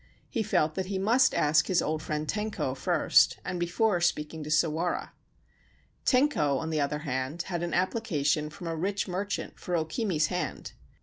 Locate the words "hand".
7.05-7.43, 10.33-10.71